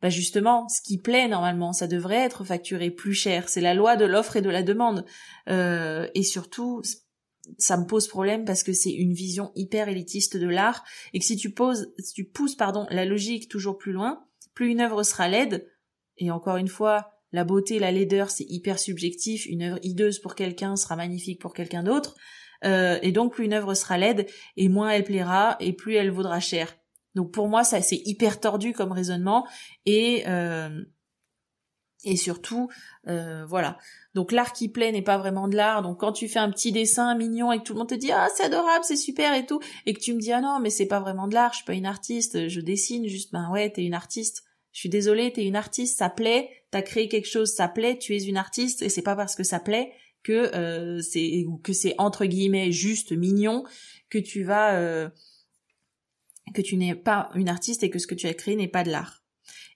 [0.00, 3.48] bah justement, ce qui plaît normalement, ça devrait être facturé plus cher.
[3.48, 5.04] C'est la loi de l'offre et de la demande.
[5.48, 6.82] Euh, et surtout,
[7.56, 11.24] ça me pose problème parce que c'est une vision hyper élitiste de l'art et que
[11.24, 15.02] si tu poses, si tu pousses pardon la logique toujours plus loin, plus une œuvre
[15.02, 15.66] sera laide.
[16.16, 19.46] Et encore une fois, la beauté, la laideur, c'est hyper subjectif.
[19.46, 22.16] Une œuvre hideuse pour quelqu'un sera magnifique pour quelqu'un d'autre.
[22.64, 26.10] Euh, et donc plus une œuvre sera laide et moins elle plaira et plus elle
[26.10, 26.76] vaudra cher.
[27.14, 29.46] Donc pour moi, ça c'est hyper tordu comme raisonnement
[29.86, 30.70] et euh,
[32.04, 32.68] et surtout
[33.08, 33.78] euh, voilà.
[34.14, 35.82] Donc l'art qui plaît n'est pas vraiment de l'art.
[35.82, 38.12] Donc quand tu fais un petit dessin mignon et que tout le monde te dit
[38.12, 40.70] ah c'est adorable c'est super et tout et que tu me dis ah non mais
[40.70, 43.70] c'est pas vraiment de l'art je suis pas une artiste je dessine juste ben ouais
[43.70, 44.44] t'es une artiste.
[44.72, 48.14] Je suis désolée t'es une artiste ça plaît t'as créé quelque chose ça plaît tu
[48.14, 51.94] es une artiste et c'est pas parce que ça plaît que euh, c'est que c'est
[51.98, 53.64] entre guillemets juste mignon
[54.10, 55.08] que tu vas euh,
[56.54, 58.84] que tu n'es pas une artiste et que ce que tu as créé n'est pas
[58.84, 59.22] de l'art.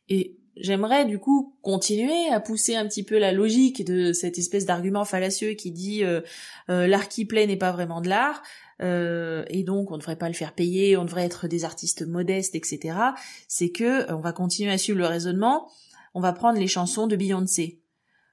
[0.08, 4.66] Et j'aimerais du coup continuer à pousser un petit peu la logique de cette espèce
[4.66, 6.20] d'argument fallacieux qui dit euh,
[6.68, 8.42] l'art qui plaît n'est pas vraiment de l'art.
[8.80, 12.54] et donc on ne devrait pas le faire payer, on devrait être des artistes modestes,
[12.54, 12.96] etc.
[13.48, 15.70] C'est que on va continuer à suivre le raisonnement.
[16.14, 17.82] On va prendre les chansons de Beyoncé.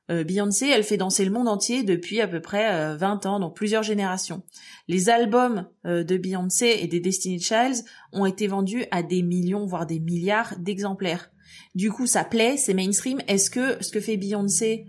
[0.09, 3.39] Euh, Beyoncé, elle fait danser le monde entier depuis à peu près 20 euh, ans,
[3.39, 4.41] donc plusieurs générations.
[4.87, 9.65] Les albums euh, de Beyoncé et des Destiny Childs ont été vendus à des millions,
[9.65, 11.31] voire des milliards d'exemplaires.
[11.75, 13.21] Du coup, ça plaît, c'est mainstream.
[13.27, 14.85] Est-ce que ce que fait Beyoncé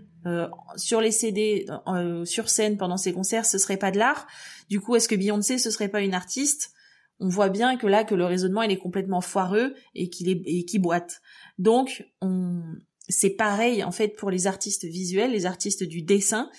[0.75, 1.65] sur les CD,
[2.25, 4.27] sur scène pendant ses concerts, ce serait pas de l'art?
[4.69, 6.71] Du coup, est-ce que Beyoncé ce serait pas une artiste?
[7.19, 10.41] On voit bien que là, que le raisonnement il est complètement foireux et qu'il est
[10.45, 11.21] et qui boite.
[11.59, 12.61] Donc, on,
[13.09, 16.49] c'est pareil en fait pour les artistes visuels, les artistes du dessin.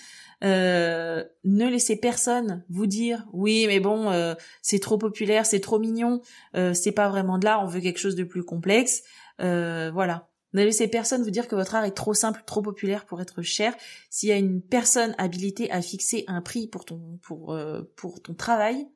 [0.43, 5.79] Euh, ne laissez personne vous dire oui mais bon euh, c'est trop populaire, c'est trop
[5.79, 6.21] mignon,
[6.55, 9.03] euh, c'est pas vraiment de l'art, on veut quelque chose de plus complexe.
[9.39, 10.29] voilà.
[10.55, 13.41] Ne laissez personne vous dire que votre art est trop simple, trop populaire pour être
[13.41, 13.73] cher.
[14.11, 17.57] S'il y a une personne habilitée à fixer un prix pour ton pour
[17.95, 18.87] pour ton travail,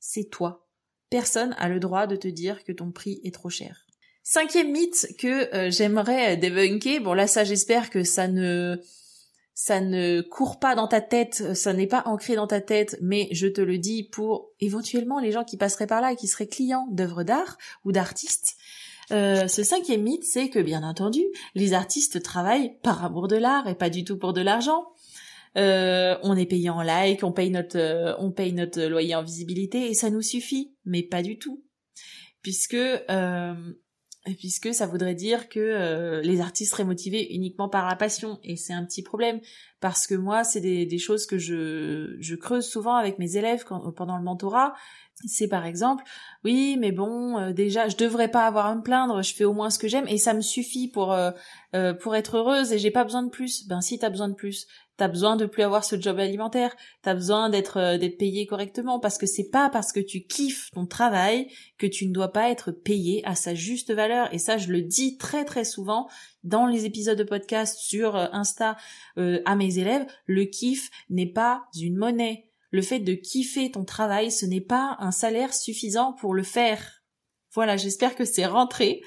[0.00, 0.66] c'est toi.
[1.08, 3.86] Personne a le droit de te dire que ton prix est trop cher.
[4.28, 6.98] Cinquième mythe que euh, j'aimerais débunker.
[6.98, 8.76] Bon là ça j'espère que ça ne
[9.58, 13.26] ça ne court pas dans ta tête, ça n'est pas ancré dans ta tête, mais
[13.32, 16.46] je te le dis pour éventuellement les gens qui passeraient par là et qui seraient
[16.46, 18.56] clients d'œuvres d'art ou d'artistes.
[19.12, 21.22] Euh, ce cinquième mythe, c'est que bien entendu,
[21.54, 24.88] les artistes travaillent par amour de l'art et pas du tout pour de l'argent.
[25.56, 29.88] Euh, on est payé en like, on paye notre, on paye notre loyer en visibilité
[29.88, 31.64] et ça nous suffit, mais pas du tout,
[32.42, 32.76] puisque
[34.34, 38.38] puisque ça voudrait dire que euh, les artistes seraient motivés uniquement par la passion.
[38.42, 39.40] Et c'est un petit problème
[39.80, 44.16] parce que moi c'est des, choses que je, je creuse souvent avec mes élèves pendant
[44.16, 44.74] le mentorat
[45.24, 46.04] c'est par exemple
[46.44, 49.54] oui mais bon euh, déjà je devrais pas avoir à me plaindre je fais au
[49.54, 51.14] moins ce que j'aime et ça me suffit pour
[51.76, 53.66] euh, pour être heureuse et j'ai pas besoin de plus.
[53.66, 54.66] Ben si t'as besoin de plus.
[54.96, 58.98] T'as besoin de plus avoir ce job alimentaire, t'as besoin d'être euh, d'être payé correctement
[58.98, 62.48] parce que c'est pas parce que tu kiffes ton travail que tu ne dois pas
[62.48, 66.08] être payé à sa juste valeur et ça je le dis très très souvent
[66.44, 68.78] dans les épisodes de podcast sur euh, Insta
[69.18, 72.45] euh, à mes élèves, le kiff n'est pas une monnaie.
[72.76, 77.00] Le fait de kiffer ton travail, ce n'est pas un salaire suffisant pour le faire.
[77.54, 79.00] Voilà, j'espère que c'est rentré.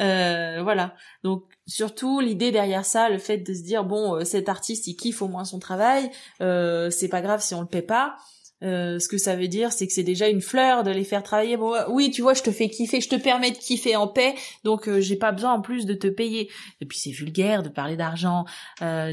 [0.00, 0.96] Euh, voilà.
[1.22, 4.96] Donc surtout l'idée derrière ça, le fait de se dire bon, euh, cet artiste il
[4.96, 8.16] kiffe au moins son travail, euh, c'est pas grave si on le paie pas.
[8.64, 11.22] Euh, ce que ça veut dire, c'est que c'est déjà une fleur de les faire
[11.22, 11.56] travailler.
[11.56, 14.34] Bon, oui, tu vois, je te fais kiffer, je te permets de kiffer en paix,
[14.64, 16.50] donc j'ai pas besoin en plus de te payer.
[16.80, 18.44] Et puis c'est vulgaire de parler d'argent.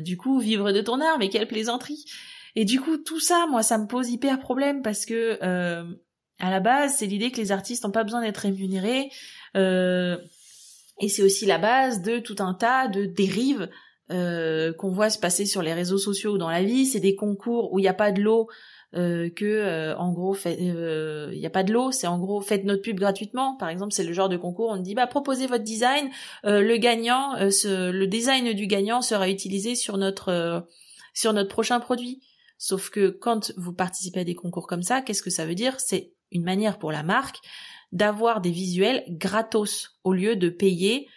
[0.02, 2.04] du coup, vivre de ton art, mais quelle plaisanterie.
[2.56, 5.38] Et du coup, tout ça, moi, ça me pose hyper problème parce que
[6.42, 9.12] à la base, c'est l'idée que les artistes n'ont pas besoin d'être rémunérés.
[9.56, 10.18] Euh,
[11.00, 13.70] et c'est aussi la base de tout un tas de dérives
[14.12, 16.88] euh, qu'on voit se passer sur les réseaux sociaux ou dans la vie.
[16.88, 18.50] C'est des concours où il n'y a pas de l'eau,
[18.96, 22.66] euh, que euh, en gros il n'y a pas de l'eau, c'est en gros faites
[22.66, 23.56] notre pub gratuitement.
[23.58, 26.10] Par exemple, c'est le genre de concours où on dit bah proposez votre design,
[26.44, 30.68] le gagnant, le design du gagnant sera utilisé sur notre
[31.14, 32.22] sur notre prochain produit.
[32.63, 35.80] Sauf que quand vous participez à des concours comme ça, qu'est-ce que ça veut dire?
[35.80, 37.39] C'est une manière pour la marque
[37.91, 41.08] d'avoir des visuels gratos au lieu de payer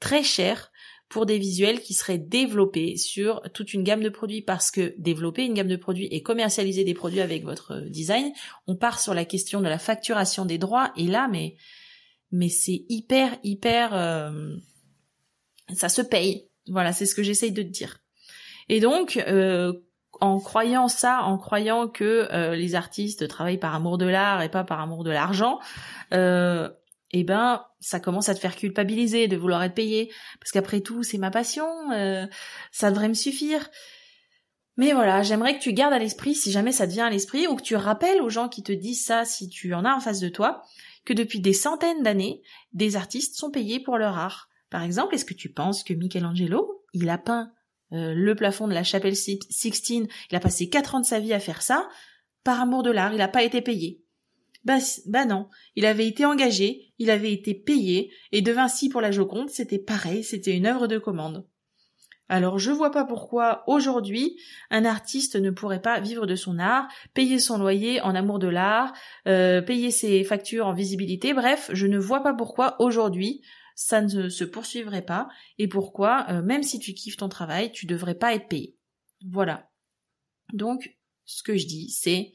[0.00, 0.72] très cher
[1.08, 5.44] pour des visuels qui seraient développés sur toute une gamme de produits parce que développer
[5.44, 8.32] une gamme de produits et commercialiser des produits avec votre design,
[8.66, 11.54] on part sur la question de la facturation des droits et là mais
[12.32, 14.56] mais c'est hyper hyper euh,
[15.72, 16.48] ça se paye.
[16.66, 18.00] Voilà, c'est ce que j'essaye de te dire.
[18.68, 19.72] Et donc euh,
[20.20, 24.48] en croyant ça, en croyant que euh, les artistes travaillent par amour de l'art et
[24.48, 25.58] pas par amour de l'argent,
[26.12, 26.68] euh,
[27.12, 31.02] eh ben ça commence à te faire culpabiliser de vouloir être payé parce qu'après tout
[31.02, 32.26] c'est ma passion, euh,
[32.72, 33.68] ça devrait me suffire.
[34.76, 37.48] Mais voilà, j'aimerais que tu gardes à l'esprit, si jamais ça te vient à l'esprit,
[37.48, 39.98] ou que tu rappelles aux gens qui te disent ça, si tu en as en
[39.98, 40.62] face de toi,
[41.04, 44.48] que depuis des centaines d'années, des artistes sont payés pour leur art.
[44.70, 47.50] Par exemple, est-ce que tu penses que Michelangelo, il a peint
[47.92, 51.32] euh, le plafond de la chapelle Sixtine, il a passé quatre ans de sa vie
[51.32, 51.88] à faire ça,
[52.44, 54.02] par amour de l'art, il n'a pas été payé.
[54.64, 59.00] Bah, bah non, il avait été engagé, il avait été payé, et De Vinci pour
[59.00, 61.46] la Joconde, c'était pareil, c'était une œuvre de commande.
[62.28, 64.36] Alors je vois pas pourquoi aujourd'hui
[64.70, 68.48] un artiste ne pourrait pas vivre de son art, payer son loyer en amour de
[68.48, 68.92] l'art,
[69.26, 73.40] euh, payer ses factures en visibilité, bref, je ne vois pas pourquoi aujourd'hui
[73.78, 77.86] ça ne se poursuivrait pas et pourquoi, euh, même si tu kiffes ton travail, tu
[77.86, 78.76] devrais pas être payé.
[79.24, 79.70] Voilà.
[80.52, 82.32] Donc, ce que je dis, c'est,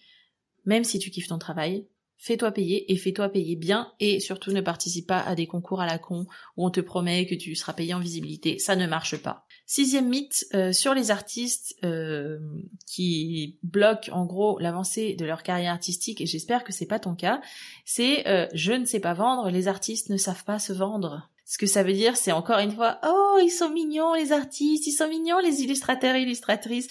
[0.64, 4.62] même si tu kiffes ton travail, fais-toi payer et fais-toi payer bien et surtout ne
[4.62, 7.74] participe pas à des concours à la con où on te promet que tu seras
[7.74, 8.58] payé en visibilité.
[8.58, 9.46] Ça ne marche pas.
[9.66, 12.40] Sixième mythe euh, sur les artistes euh,
[12.88, 17.16] qui bloquent en gros l'avancée de leur carrière artistique et j'espère que c'est pas ton
[17.16, 17.42] cas,
[17.84, 21.30] c'est je ne sais pas vendre, les artistes ne savent pas se vendre.
[21.54, 24.88] Ce que ça veut dire, c'est encore une fois, oh, ils sont mignons, les artistes,
[24.88, 26.88] ils sont mignons, les illustrateurs et illustratrices.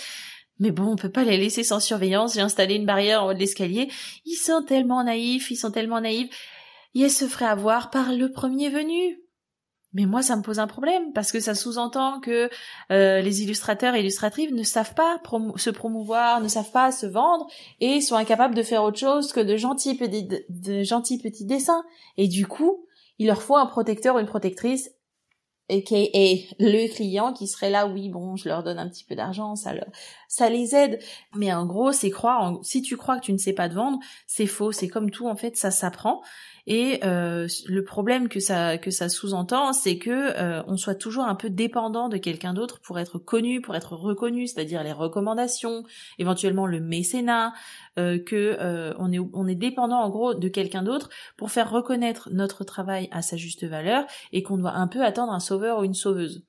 [0.60, 2.34] Mais bon, on peut pas les laisser sans surveillance.
[2.34, 3.90] J'ai installé une barrière en haut de l'escalier.
[4.24, 6.30] Ils sont tellement naïfs, ils sont tellement naïfs.
[6.94, 9.18] ils se feraient avoir par le premier venu.
[9.94, 12.48] Mais moi, ça me pose un problème parce que ça sous-entend que
[12.92, 15.20] euh, les illustrateurs et illustratrices ne savent pas
[15.56, 17.48] se promouvoir, ne savent pas se vendre
[17.80, 19.98] et sont incapables de faire autre chose que de gentils
[21.18, 21.82] petits dessins.
[22.16, 22.86] Et du coup,
[23.22, 24.90] il leur faut un protecteur ou une protectrice
[25.68, 29.54] et le client qui serait là, oui, bon, je leur donne un petit peu d'argent,
[29.54, 29.86] ça leur,
[30.28, 30.98] ça les aide.
[31.36, 33.98] Mais en gros, c'est croire, si tu crois que tu ne sais pas te vendre,
[34.26, 36.20] c'est faux, c'est comme tout, en fait, ça s'apprend.
[36.66, 41.24] Et euh, le problème que ça que ça sous-entend, c'est que euh, on soit toujours
[41.24, 45.82] un peu dépendant de quelqu'un d'autre pour être connu, pour être reconnu, c'est-à-dire les recommandations,
[46.18, 47.52] éventuellement le mécénat,
[47.98, 51.68] euh, que euh, on est on est dépendant en gros de quelqu'un d'autre pour faire
[51.70, 55.80] reconnaître notre travail à sa juste valeur et qu'on doit un peu attendre un sauveur
[55.80, 56.44] ou une sauveuse.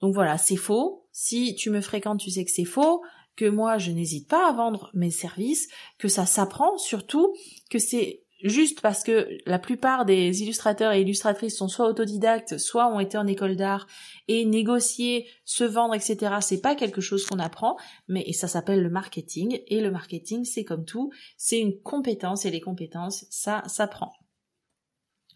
[0.00, 1.06] Donc voilà, c'est faux.
[1.12, 3.02] Si tu me fréquentes, tu sais que c'est faux
[3.36, 5.68] que moi je n'hésite pas à vendre mes services,
[5.98, 7.34] que ça s'apprend surtout,
[7.70, 12.88] que c'est juste parce que la plupart des illustrateurs et illustratrices sont soit autodidactes, soit
[12.88, 13.86] ont été en école d'art
[14.28, 16.36] et négocier, se vendre, etc.
[16.40, 17.76] C'est pas quelque chose qu'on apprend,
[18.08, 22.50] mais ça s'appelle le marketing et le marketing c'est comme tout, c'est une compétence et
[22.50, 24.12] les compétences ça s'apprend.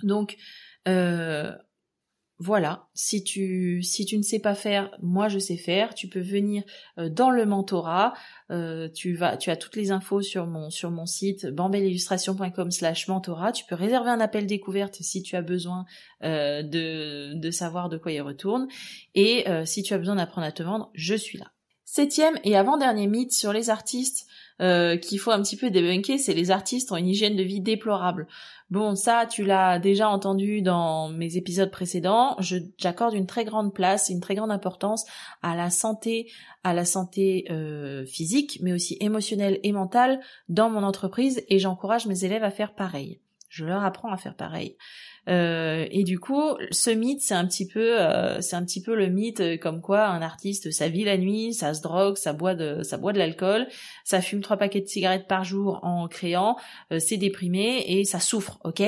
[0.03, 0.37] Donc
[0.89, 1.53] euh,
[2.43, 5.93] voilà, si tu si tu ne sais pas faire, moi je sais faire.
[5.95, 6.63] Tu peux venir
[6.97, 8.15] euh, dans le mentorat.
[8.51, 13.53] Euh, tu vas, tu as toutes les infos sur mon sur mon site bambelillustration.com/slash mentorat.
[13.53, 15.85] Tu peux réserver un appel découverte si tu as besoin
[16.25, 18.69] euh, de de savoir de quoi il retourne.
[19.15, 21.53] Et si tu as besoin d'apprendre à te vendre, je suis là.
[21.85, 24.27] Septième et avant-dernier mythe sur les artistes
[24.61, 28.27] qu'il faut un petit peu débunker, c'est les artistes ont une hygiène de vie déplorable.
[28.71, 32.37] Bon, ça, tu l'as déjà entendu dans mes épisodes précédents.
[32.79, 35.07] j'accorde une très grande place, une très grande importance
[35.43, 36.31] à la santé,
[36.63, 42.07] à la santé euh, physique, mais aussi émotionnelle et mentale dans mon entreprise, et j'encourage
[42.07, 43.21] mes élèves à faire pareil.
[43.49, 44.77] Je leur apprends à faire pareil.
[45.29, 48.95] Euh, et du coup, ce mythe, c'est un petit peu, euh, c'est un petit peu
[48.95, 52.33] le mythe euh, comme quoi un artiste, ça vit la nuit, ça se drogue, ça
[52.33, 53.67] boit de, ça boit de l'alcool,
[54.05, 56.57] ça fume trois paquets de cigarettes par jour en créant,
[56.99, 58.83] c'est déprimé et ça souffre, ok?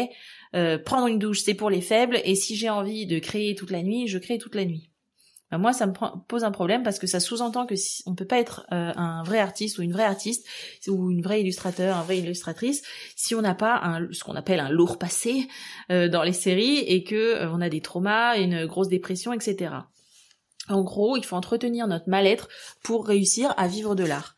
[0.85, 3.83] Prendre une douche, c'est pour les faibles, et si j'ai envie de créer toute la
[3.83, 4.92] nuit, je crée toute la nuit.
[5.53, 5.93] Ben, moi, ça me
[6.29, 9.39] pose un problème parce que ça sous-entend que si, on peut pas être un vrai
[9.39, 10.47] artiste ou une vraie artiste
[10.89, 12.83] ou une vraie illustrateur, un vrai illustratrice
[13.17, 15.49] si on n'a pas ce qu'on appelle un lourd passé
[15.91, 19.75] euh, dans les séries et que euh, on a des traumas, une grosse dépression, etc.
[20.71, 22.49] En gros, il faut entretenir notre mal-être
[22.83, 24.37] pour réussir à vivre de l'art.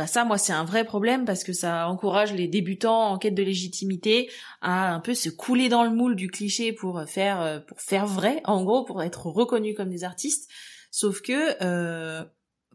[0.00, 3.34] Bah ça, moi, c'est un vrai problème parce que ça encourage les débutants en quête
[3.34, 4.30] de légitimité
[4.62, 8.06] à un peu se couler dans le moule du cliché pour faire euh, pour faire
[8.06, 10.50] vrai, en gros, pour être reconnus comme des artistes.
[10.90, 12.24] Sauf que euh,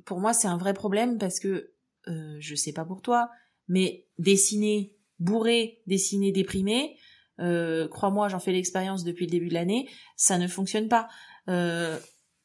[0.06, 1.74] pour moi, c'est un vrai problème parce que
[2.08, 3.32] euh, je sais pas pour toi,
[3.68, 6.96] mais dessiner bourré, dessiné, déprimé,
[7.40, 11.08] euh, crois-moi, j'en fais l'expérience depuis le début de l'année, ça ne fonctionne pas.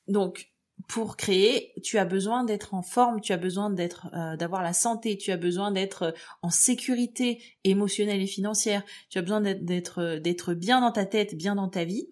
[0.08, 0.49] donc
[0.90, 4.72] pour créer, tu as besoin d'être en forme, tu as besoin d'être, euh, d'avoir la
[4.72, 10.00] santé, tu as besoin d'être euh, en sécurité émotionnelle et financière, tu as besoin d'être,
[10.00, 12.08] euh, d'être bien dans ta tête, bien dans ta vie,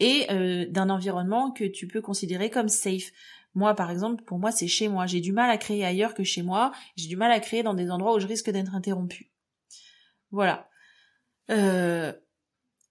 [0.00, 0.26] et
[0.70, 3.12] d'un environnement que tu peux considérer comme safe.
[3.54, 5.04] Moi, par exemple, pour moi, c'est chez moi.
[5.04, 6.72] J'ai du mal à créer ailleurs que chez moi.
[6.96, 9.30] J'ai du mal à créer dans des endroits où je risque d'être interrompu.
[10.30, 10.70] Voilà.
[11.50, 12.14] Euh,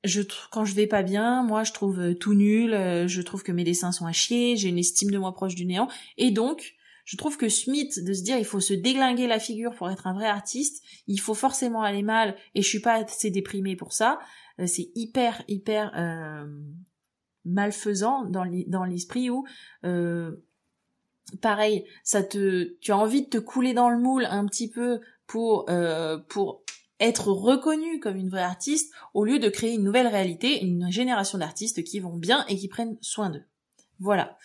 [0.04, 3.44] je quand je vais pas bien, moi je trouve euh, tout nul, euh, je trouve
[3.44, 6.32] que mes dessins sont à chier, j'ai une estime de moi proche du néant, et
[6.32, 9.90] donc je trouve que mythe de se dire il faut se déglinguer la figure pour
[9.90, 13.76] être un vrai artiste, il faut forcément aller mal, et je suis pas assez déprimée
[13.76, 14.20] pour ça,
[14.60, 15.92] euh, c'est hyper hyper
[17.46, 19.46] malfaisant dans l'esprit où
[21.42, 25.02] pareil, ça te, tu as envie de te couler dans le moule un petit peu
[25.28, 25.66] pour
[26.30, 26.64] pour
[27.00, 31.38] être reconnu comme une vraie artiste au lieu de créer une nouvelle réalité, une génération
[31.38, 33.44] d'artistes qui vont bien et qui prennent soin d'eux.
[34.00, 34.38] Voilà.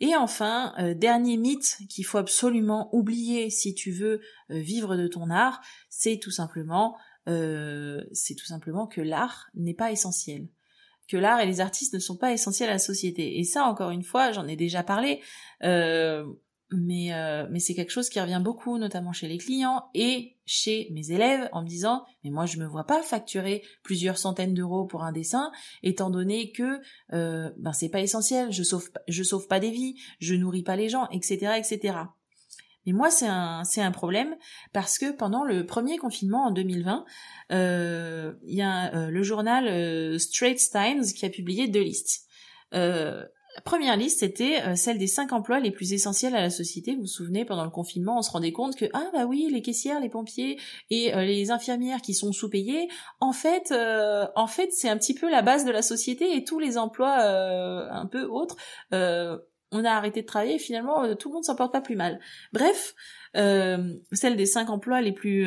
[0.00, 4.20] Et enfin, euh, dernier mythe qu'il faut absolument oublier si tu veux
[4.50, 6.96] euh, vivre de ton art, c'est tout simplement,
[7.28, 10.48] euh, c'est tout simplement que l'art n'est pas essentiel,
[11.06, 13.38] que l'art et les artistes ne sont pas essentiels à la société.
[13.38, 15.20] Et ça, encore une fois, j'en ai déjà parlé
[16.72, 20.88] mais euh, mais c'est quelque chose qui revient beaucoup, notamment chez les clients et chez
[20.92, 24.86] mes élèves, en me disant mais moi je me vois pas facturer plusieurs centaines d'euros
[24.86, 25.50] pour un dessin,
[25.82, 26.80] étant donné que
[27.12, 30.76] euh, ben c'est pas essentiel, je sauve je sauve pas des vies, je nourris pas
[30.76, 31.52] les gens, etc.
[31.58, 31.94] etc.
[32.86, 34.36] Mais moi, c'est un, c'est un problème
[34.72, 37.04] parce que pendant le premier confinement en 2020,
[37.52, 42.26] euh, il y a euh, le journal euh, Straits Times qui a publié deux listes.
[43.54, 46.94] La première liste, c'était euh, celle des cinq emplois les plus essentiels à la société.
[46.94, 49.60] Vous vous souvenez, pendant le confinement, on se rendait compte que, ah bah oui, les
[49.60, 52.88] caissières, les pompiers et euh, les infirmières qui sont sous-payés,
[53.20, 56.44] en fait, euh, en fait, c'est un petit peu la base de la société et
[56.44, 58.56] tous les emplois un peu autres,
[58.90, 62.20] on a arrêté de travailler et finalement, tout le monde s'en porte pas plus mal.
[62.52, 62.94] Bref,
[63.34, 65.46] celle des cinq emplois les plus...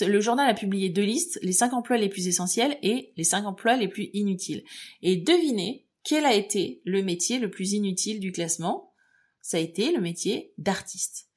[0.00, 3.46] le journal a publié deux listes, les cinq emplois les plus essentiels et les cinq
[3.46, 4.64] emplois les plus inutiles.
[5.02, 8.92] Et devinez, quel a été le métier le plus inutile du classement?
[9.40, 11.28] Ça a été le métier d'artiste.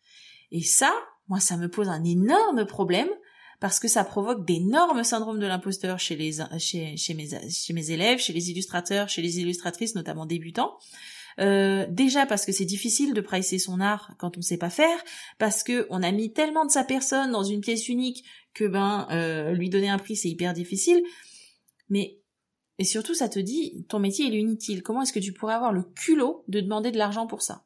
[0.51, 0.93] Et ça,
[1.27, 3.09] moi, ça me pose un énorme problème
[3.59, 7.91] parce que ça provoque d'énormes syndromes de l'imposteur chez les chez, chez, mes, chez mes
[7.91, 10.77] élèves, chez les illustrateurs, chez les illustratrices, notamment débutants.
[11.39, 15.03] Euh, déjà parce que c'est difficile de pricer son art quand on sait pas faire,
[15.37, 19.07] parce que on a mis tellement de sa personne dans une pièce unique que ben
[19.11, 21.01] euh, lui donner un prix c'est hyper difficile.
[21.89, 22.19] Mais
[22.79, 24.83] et surtout, ça te dit, ton métier est inutile.
[24.83, 27.65] Comment est-ce que tu pourrais avoir le culot de demander de l'argent pour ça?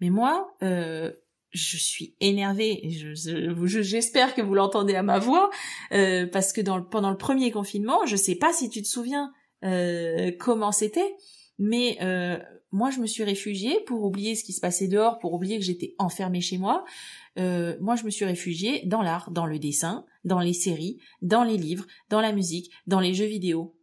[0.00, 1.12] Mais moi, euh,
[1.50, 2.80] je suis énervée.
[2.84, 5.50] J'espère je, que vous l'entendez à ma voix,
[5.92, 9.32] euh, parce que pendant le premier confinement, je sais pas si tu te souviens
[9.64, 11.14] euh, comment c'était,
[11.58, 11.98] mais
[12.70, 15.64] moi, je me suis réfugiée pour oublier ce qui se passait dehors, pour oublier que
[15.64, 16.84] j'étais enfermée chez moi.
[17.36, 21.56] Moi, je me suis réfugiée dans l'art, dans le dessin, dans les séries, dans les
[21.56, 23.76] livres, dans la musique, dans les jeux vidéo.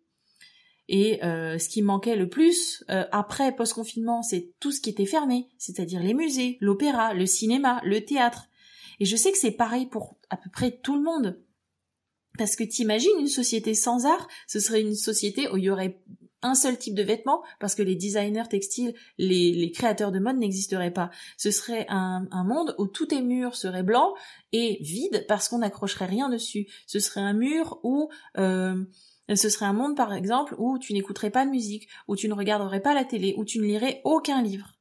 [0.94, 5.06] Et euh, ce qui manquait le plus euh, après post-confinement, c'est tout ce qui était
[5.06, 8.50] fermé, c'est-à-dire les musées, l'opéra, le cinéma, le théâtre.
[9.00, 11.40] Et je sais que c'est pareil pour à peu près tout le monde.
[12.38, 16.02] Parce que t'imagines une société sans art, ce serait une société où il y aurait
[16.42, 20.92] un seul type de vêtements, parce que les designers textiles, les, créateurs de mode n'existeraient
[20.92, 21.10] pas.
[21.38, 24.14] Ce serait un, un, monde où tout est mur serait blanc
[24.52, 26.68] et vide parce qu'on n'accrocherait rien dessus.
[26.86, 28.84] Ce serait un mur où euh,
[29.34, 32.34] ce serait un monde, par exemple, où tu n'écouterais pas de musique, où tu ne
[32.34, 34.74] regarderais pas la télé, où tu ne lirais aucun livre.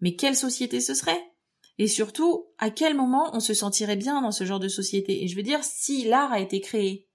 [0.00, 1.20] Mais quelle société ce serait?
[1.78, 5.24] Et surtout, à quel moment on se sentirait bien dans ce genre de société?
[5.24, 7.08] Et je veux dire, si l'art a été créé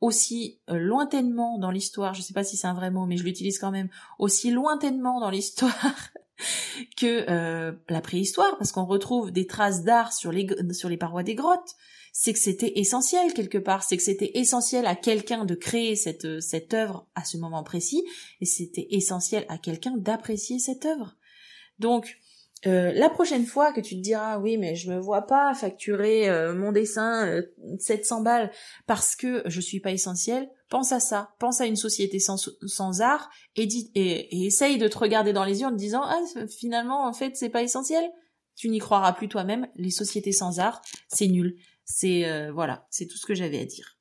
[0.00, 3.24] aussi euh, lointainement dans l'histoire, je sais pas si c'est un vrai mot, mais je
[3.24, 5.94] l'utilise quand même, aussi lointainement dans l'histoire
[6.96, 11.76] que euh, la préhistoire, parce qu'on retrouve des traces d'art sur les parois des grottes,
[12.12, 16.26] c'est que c'était essentiel quelque part, c'est que c'était essentiel à quelqu'un de créer cette,
[16.26, 18.04] euh, cette œuvre à ce moment précis,
[18.40, 21.16] et c'était essentiel à quelqu'un d'apprécier cette œuvre.
[21.78, 22.18] Donc,
[22.66, 26.28] euh, la prochaine fois que tu te diras oui mais je me vois pas facturer
[26.28, 27.42] euh, mon dessin
[27.80, 28.52] 700 balles
[28.86, 33.00] parce que je suis pas essentiel, pense à ça, pense à une société sans, sans
[33.00, 37.04] art et, et, essaye de te regarder dans les yeux en te disant ah finalement
[37.04, 38.08] en fait c'est pas essentiel.
[38.54, 41.56] Tu n'y croiras plus toi-même, les sociétés sans art, c'est nul.
[41.92, 43.98] C'est euh, voilà, c'est tout ce que j'avais à dire.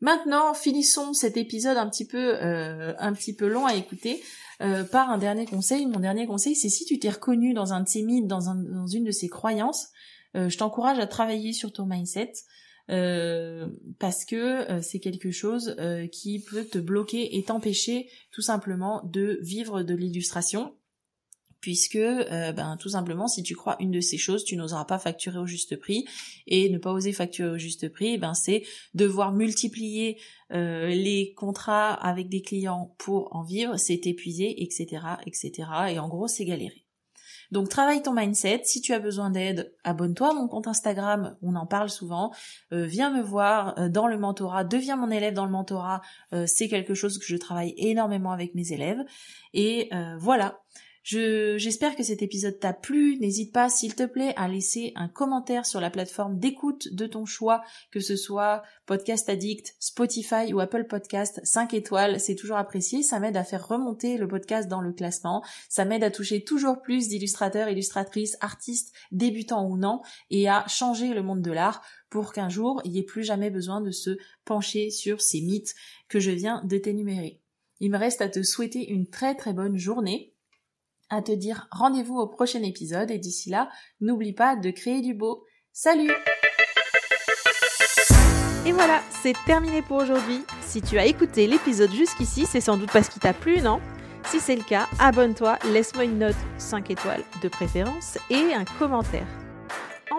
[0.00, 4.20] Maintenant, finissons cet épisode un petit peu euh, un petit peu long à écouter
[4.60, 5.86] euh, par un dernier conseil.
[5.86, 8.88] Mon dernier conseil, c'est si tu t'es reconnu dans un de ces mythes, dans, dans
[8.88, 9.90] une de ces croyances,
[10.34, 12.32] je t'encourage à travailler sur ton mindset.
[12.88, 15.76] parce que c'est quelque chose
[16.10, 20.74] qui peut te bloquer et t'empêcher tout simplement de vivre de l'illustration
[21.62, 24.98] puisque euh, ben, tout simplement si tu crois une de ces choses, tu n'oseras pas
[24.98, 26.04] facturer au juste prix
[26.46, 30.20] et ne pas oser facturer au juste prix, ben c'est devoir multiplier
[30.52, 35.68] euh, les contrats avec des clients pour en vivre, c'est épuisé, etc., etc.
[35.90, 36.84] Et en gros, c'est galérer.
[37.52, 38.62] Donc travaille ton mindset.
[38.64, 42.32] Si tu as besoin d'aide, abonne-toi à mon compte Instagram, on en parle souvent.
[42.72, 46.00] Euh, viens me voir dans le mentorat, deviens mon élève dans le mentorat.
[46.46, 49.04] c'est quelque chose que je travaille énormément avec mes élèves.
[49.54, 50.58] Et voilà.
[51.04, 53.18] J'espère que cet épisode t'a plu.
[53.18, 57.24] N'hésite pas, s'il te plaît, à laisser un commentaire sur la plateforme d'écoute de ton
[57.24, 61.40] choix, que ce soit Podcast Addict, Spotify ou Apple Podcast.
[61.42, 63.02] 5 étoiles, c'est toujours apprécié.
[63.02, 65.42] Ça m'aide à faire remonter le podcast dans le classement.
[65.68, 71.14] Ça m'aide à toucher toujours plus d'illustrateurs, illustratrices, artistes, débutants ou non, et à changer
[71.14, 74.18] le monde de l'art pour qu'un jour, il n'y ait plus jamais besoin de se
[74.44, 75.74] pencher sur ces mythes
[76.08, 77.40] que je viens de t'énumérer.
[77.80, 80.31] Il me reste à te souhaiter une très très bonne journée
[81.12, 83.68] à te dire rendez-vous au prochain épisode et d'ici là,
[84.00, 85.44] n'oublie pas de créer du beau.
[85.72, 86.10] Salut
[88.66, 90.42] Et voilà, c'est terminé pour aujourd'hui.
[90.62, 93.80] Si tu as écouté l'épisode jusqu'ici, c'est sans doute parce qu'il t'a plu, non?
[94.26, 99.41] Si c'est le cas, abonne-toi, laisse-moi une note 5 étoiles de préférence et un commentaire.